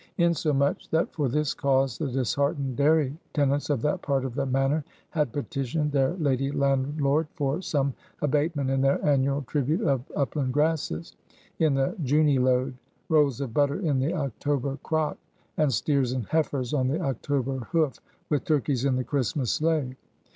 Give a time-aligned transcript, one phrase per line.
[0.17, 4.83] Insomuch, that for this cause, the disheartened dairy tenants of that part of the Manor,
[5.11, 7.93] had petitioned their lady landlord for some
[8.23, 11.15] abatement in their annual tribute of upland grasses,
[11.59, 12.73] in the Juny load;
[13.09, 15.19] rolls of butter in the October crock;
[15.55, 19.95] and steers and heifers on the October hoof; with turkeys in the Christmas sleigh.